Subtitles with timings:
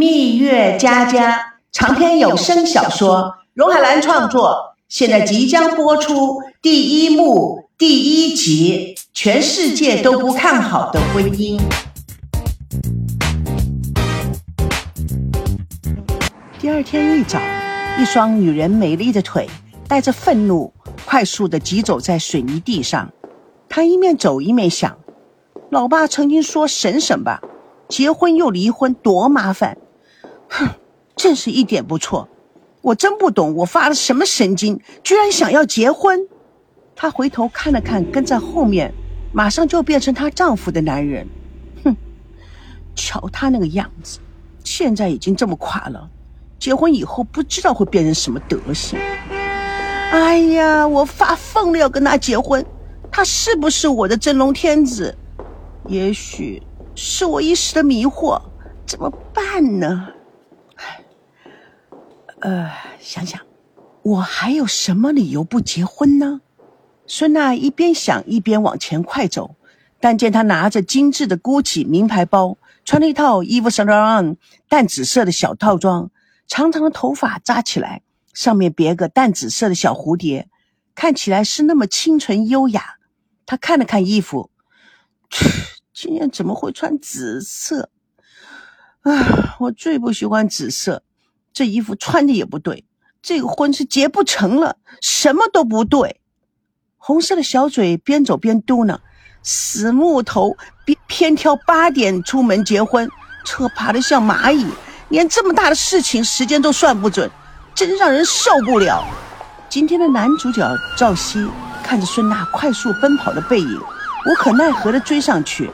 [0.00, 8.94] 蜜月佳佳长篇有声小说，荣海兰创作，现在即将播出第一幕第一集。
[9.12, 11.60] 全世界都不看好的婚姻。
[16.58, 17.38] 第二天一早，
[18.00, 19.46] 一双女人美丽的腿
[19.86, 20.72] 带着愤怒，
[21.04, 23.10] 快速的疾走在水泥地上。
[23.68, 24.96] 她一面走一面想：
[25.68, 27.42] 老爸曾经说省省吧，
[27.86, 29.76] 结婚又离婚多麻烦。
[30.50, 30.68] 哼，
[31.16, 32.28] 真是一点不错。
[32.82, 36.28] 我真不懂我发了什么神经，居然想要结婚。
[36.94, 38.92] 她回头看了看跟在后面。
[39.32, 41.24] 马上就变成她丈夫的男人，
[41.84, 41.96] 哼！
[42.96, 44.18] 瞧他那个样子，
[44.64, 46.10] 现在已经这么垮了，
[46.58, 48.98] 结婚以后不知道会变成什么德行。
[50.10, 52.66] 哎呀，我发疯了，要跟他结婚，
[53.08, 55.16] 他是不是我的真龙天子？
[55.86, 56.60] 也许
[56.96, 58.42] 是我一时的迷惑，
[58.84, 60.08] 怎么办呢？
[62.40, 63.40] 呃，想想，
[64.02, 66.40] 我还有什么理由不结婚呢？
[67.06, 69.56] 孙娜一边想一边往前快走，
[70.00, 74.36] 但见他拿着精致的 GUCCI 名牌包，穿了一套 Yves Saint Laurent
[74.68, 76.10] 淡紫色的小套装，
[76.46, 80.48] 长长的头发扎起来，上面别个淡紫色的小蝴蝶，
[80.94, 82.96] 看起来是那么清纯优雅。
[83.44, 84.50] 他看了看衣服，
[85.92, 87.90] 今天怎么会穿紫色？
[89.00, 91.02] 啊，我最不喜欢紫色，
[91.52, 92.84] 这衣服穿的也不对，
[93.22, 96.20] 这个婚是结不成了，什么都不对。
[96.96, 98.98] 红色的小嘴边走边嘟囔
[99.42, 103.08] ：“死木头，偏偏挑八点出门结婚，
[103.44, 104.66] 车爬得像蚂蚁，
[105.08, 107.30] 连这么大的事情时间都算不准，
[107.74, 109.04] 真让人受不了。”
[109.68, 111.48] 今天的男主角赵熙
[111.82, 113.80] 看着孙娜快速奔跑的背影，
[114.26, 115.70] 无可奈何地追上去。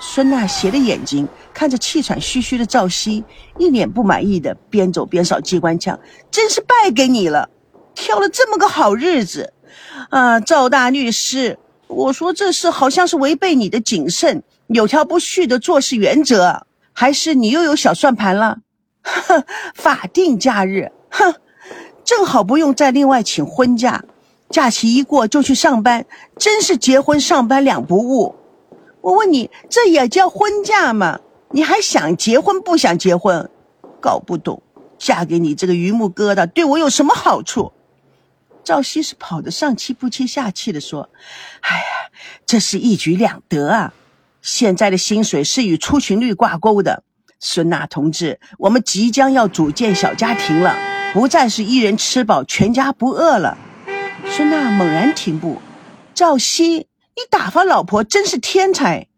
[0.00, 3.24] 孙娜斜着眼睛看着气喘吁吁的赵熙，
[3.58, 5.98] 一脸不满意的边走边扫机关枪
[6.30, 7.50] ：“真是败给你了，
[7.94, 9.52] 挑了这么个好日子。”
[10.10, 11.58] 啊，赵大律师，
[11.88, 18.58] 我说这事好像是违背你的谨慎、有条不紊的做事原则，还是你又有小算盘了？
[19.02, 19.44] 哼，
[19.74, 21.34] 法定假日，哼，
[22.04, 24.04] 正好不用再另外请婚假，
[24.48, 26.06] 假期一过就去上班，
[26.38, 28.34] 真是结婚上班两不误。
[29.08, 31.20] 我问你，这也叫婚假吗？
[31.52, 33.48] 你还想结婚不想结婚？
[34.02, 34.62] 搞不懂，
[34.98, 37.72] 嫁给你这个榆木疙瘩对我有什么好处？
[38.62, 41.08] 赵熙是跑得上气不接下气的说
[41.62, 42.10] ：“哎呀，
[42.44, 43.94] 这是一举两得啊！
[44.42, 47.02] 现在的薪水是与出勤率挂钩的，
[47.40, 50.76] 孙娜同志，我们即将要组建小家庭了，
[51.14, 53.56] 不再是一人吃饱全家不饿了。”
[54.28, 55.62] 孙娜猛然停步
[56.12, 56.86] ：“赵熙，
[57.18, 59.08] 你打发老婆真是天才！”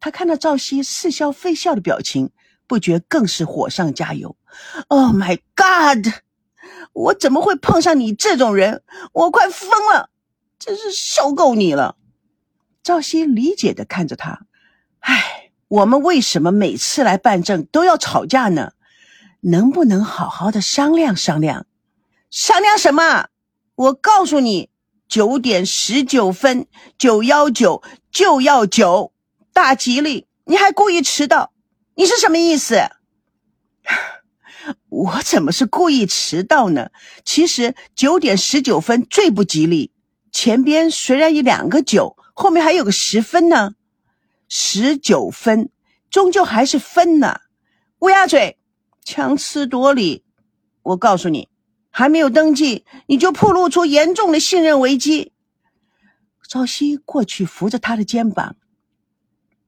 [0.00, 2.30] 他看到赵熙似笑非笑的表情，
[2.66, 4.36] 不觉更是火上加油。
[4.88, 6.12] “Oh my God！”
[6.92, 8.82] 我怎么会碰上你这种人？
[9.12, 10.10] 我快疯了，
[10.58, 11.96] 真是受够你了。
[12.82, 14.46] 赵熙理解的看着他，
[15.00, 18.72] 唉，我们为什么每次来办证都要吵架呢？
[19.42, 21.66] 能不能好好的商量商量？
[22.30, 23.28] 商量什么？
[23.76, 24.70] 我告诉你，
[25.08, 26.66] 九点十九分，
[26.98, 29.12] 九幺九就要九，
[29.52, 30.26] 大吉利！
[30.44, 31.52] 你还故意迟到，
[31.94, 32.76] 你是什么意思？
[34.90, 36.90] 我怎么是故意迟到呢？
[37.24, 39.92] 其实九点十九分最不吉利，
[40.30, 43.72] 前边虽然有两个九，后面还有个十分呢。
[44.50, 45.70] 十九分
[46.10, 47.40] 终究还是分呢。
[48.00, 48.58] 乌鸦嘴，
[49.04, 50.24] 强词夺理。
[50.82, 51.48] 我告诉你，
[51.98, 55.32] 还没有登记，你就暴露出严重的信任危机。
[56.48, 58.54] 赵熙过去扶着他的肩膀。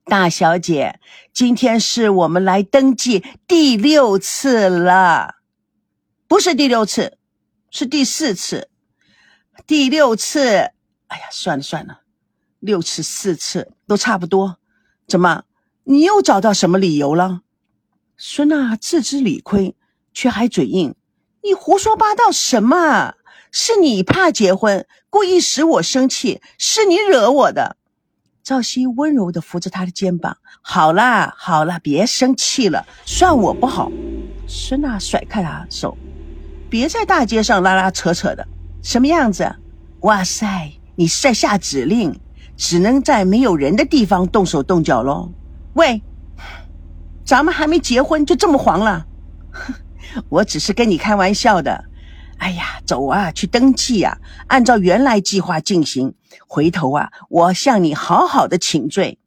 [0.05, 1.01] 大小姐，
[1.33, 5.39] 今天是我们来登记第六次了，
[6.29, 7.19] 不是第六次，
[7.73, 8.71] 是第四次。
[9.67, 10.47] 第六次，
[11.09, 12.03] 哎呀，算了算了，
[12.61, 14.61] 六次四次都差不多。
[15.09, 15.43] 怎么，
[15.83, 17.41] 你又找到什么理由了？
[18.17, 19.75] 孙娜自知理亏，
[20.15, 20.95] 却还嘴硬
[21.42, 23.15] ：“你胡说八道什么？
[23.53, 27.77] 是你怕结婚，故意使我生气，是你惹我的。”
[28.45, 33.91] 赵熙温柔地扶着他的肩膀：“好啦，好啦，别生气了，算我不好。”
[34.47, 35.97] 孙娜甩开他手
[36.71, 38.47] ：“别在大街上拉拉扯扯的，
[38.83, 39.57] 什么样子？
[40.01, 42.19] 哇塞，你是在下指令，
[42.57, 45.31] 只能在没有人的地方动手动脚喽。
[45.75, 46.03] 喂，
[47.25, 49.07] 咱们还没结婚就这么黄了？
[49.53, 49.75] 哼
[50.28, 51.84] 我只是跟你开玩笑的。”
[52.39, 54.18] 哎呀，走啊，去登记呀！
[54.47, 56.15] 按照原来计划进行。
[56.47, 59.18] 回头啊，我向你好好的请罪。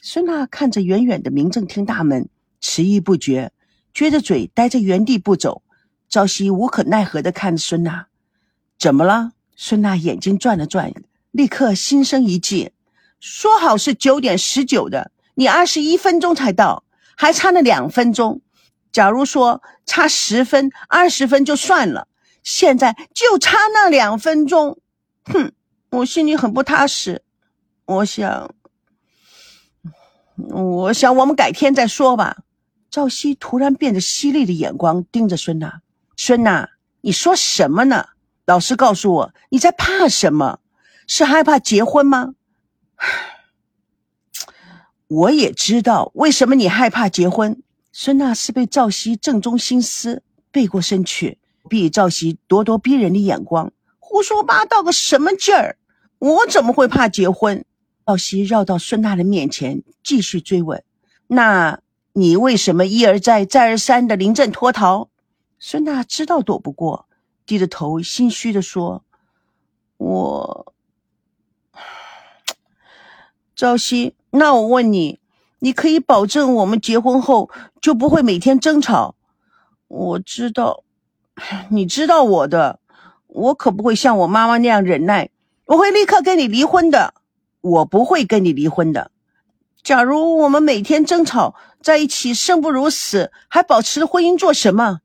[0.00, 2.30] 孙娜看着远远的民政厅大门，
[2.60, 3.52] 迟疑不决，
[3.92, 5.62] 撅着嘴呆在原地不走。
[6.08, 8.06] 赵熙无可奈何地看着孙娜
[8.78, 10.92] ：“怎么了？”孙娜眼睛转了转，
[11.32, 12.72] 立刻心生一计
[13.20, 16.84] ：“说好是九点十九的，你二十一分钟才到，
[17.16, 18.40] 还差那两分钟。
[18.96, 22.08] 假如说差十分、二十分就算了，
[22.42, 24.78] 现在就差那两分钟。
[25.24, 25.52] 哼，
[25.90, 27.22] 我心里很不踏实。
[27.84, 28.54] 我想，
[30.36, 32.38] 我想我们改天再说吧。”
[32.88, 35.82] 赵熙突然变得犀利的眼光盯着孙娜
[36.16, 36.70] ：“孙娜，
[37.02, 38.06] 你说什么呢？”
[38.46, 40.60] 老实告诉我，你在怕什么？
[41.06, 42.32] 是害怕结婚吗？
[45.06, 47.62] 我也知道为什么你害怕结婚。
[47.98, 55.78] 孙娜是被赵熙正中心思，背过身去，避赵熙咄咄逼人的眼光，胡说八道个什么劲儿？
[56.18, 57.64] 我怎么会怕结婚？
[58.04, 60.84] 赵熙绕到孙娜的面前，继续追问
[61.28, 61.80] ：“那
[62.12, 65.08] 你为什么一而再、再而三的临阵脱逃？”
[65.58, 67.08] 孙娜知道躲不过。
[67.46, 69.02] 低着头，心虚的说
[69.96, 70.74] ：“我，
[73.56, 75.18] 赵熙，那我问你，
[75.66, 79.16] 你可以保证我们结婚后就不会每天争吵？
[79.88, 80.84] 我知道，
[81.70, 82.78] 你知道我的，
[83.26, 85.30] 我可不会像我妈妈那样忍耐，
[85.64, 87.14] 我会立刻跟你离婚的。
[87.62, 89.10] 我不会跟你离婚的。
[89.82, 95.00] 假如我们每天争吵在一起，生不如死，还保持婚姻做什么？”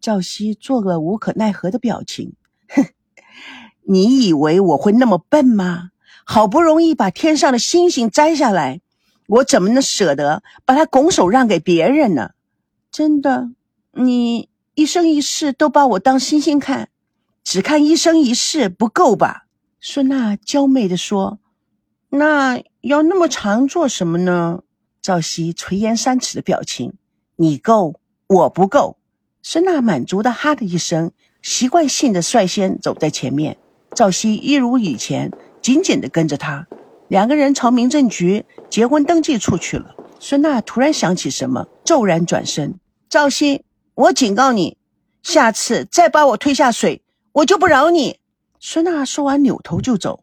[0.00, 2.34] 赵熙做了无可奈何的表情，
[2.68, 2.86] 哼，
[3.82, 5.90] 你以为我会那么笨吗？
[6.24, 8.80] 好不容易把天上的星星摘下来，
[9.26, 12.30] 我怎么能舍得把他拱手让给别人呢？
[12.90, 13.50] 真的，
[13.92, 16.90] 你一生一世都把我当星星看，
[17.42, 19.46] 只看一生一世不够吧？
[19.80, 21.38] 孙娜娇媚地说
[22.10, 24.62] ：“那要那么长做什么呢？”
[25.02, 26.94] 赵熙垂涎三尺的表情，
[27.36, 28.96] 你够，我不够。
[29.42, 31.12] 孙娜满足的哈的一声，
[31.42, 33.58] 习惯性的率先走在前面。
[33.94, 35.30] 赵熙一如以前，
[35.60, 36.66] 紧紧的跟着他。
[37.08, 39.94] 两个人朝民政局结婚登记处去了。
[40.18, 42.78] 孙娜突然想起什么，骤然转身
[43.10, 43.62] ：“赵熙，
[43.94, 44.76] 我警告你，
[45.22, 47.02] 下次再把我推下水，
[47.32, 48.18] 我就不饶你。”
[48.58, 50.20] 孙娜说完，扭头就走。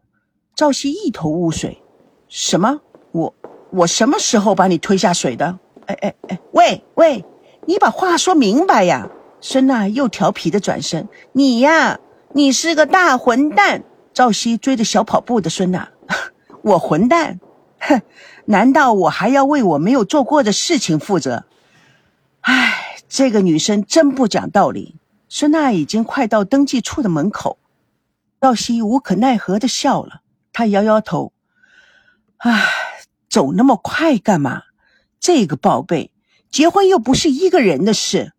[0.55, 1.81] 赵熙一头雾水
[2.27, 2.81] ：“什么？
[3.11, 3.33] 我
[3.71, 5.59] 我什么时候把你推下水的？
[5.85, 7.23] 哎哎哎，喂喂！”
[7.67, 9.07] 你把话说明白呀！
[9.39, 11.99] 孙娜又调皮的转身，你呀，
[12.33, 13.83] 你是个大混蛋！
[14.13, 15.87] 赵熙追着小跑步的孙娜，
[16.63, 17.39] 我混蛋？
[17.79, 18.01] 哼，
[18.45, 21.45] 难道我还要为我没有做过的事情负责？
[22.41, 24.95] 唉，这个女生真不讲道理。
[25.27, 27.57] 孙娜已经快到登记处的门口，
[28.39, 30.21] 赵熙无可奈何的笑了，
[30.53, 31.33] 他摇摇头，
[32.37, 32.67] 唉，
[33.29, 34.63] 走那么快干嘛？
[35.19, 36.11] 这个宝贝。
[36.51, 38.33] 结婚又不是一个人的事。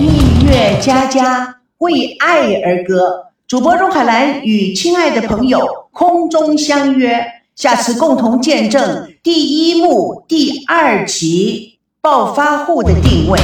[0.00, 7.22] 蜜月佳佳为爱而歌，主播荣海兰与亲爱的朋友空中相约，
[7.54, 13.38] 下次共同见证第一幕第二集暴发户的定位。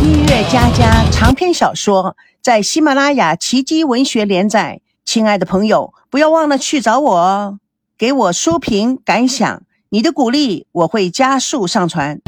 [0.00, 2.16] 音乐佳佳长篇小说。
[2.40, 7.58] 在喜马拉雅奇迹文学连载，亲爱的朋友，不要忘了去找我哦，
[7.98, 12.18] 给我书评感想，你的鼓励我会加速上传。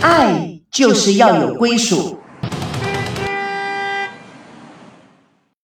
[0.00, 2.18] 爱就是要有归属。